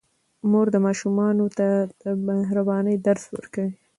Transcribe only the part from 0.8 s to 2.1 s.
ماشومانو ته د